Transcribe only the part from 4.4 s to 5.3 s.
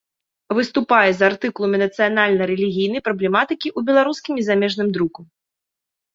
і замежным друку.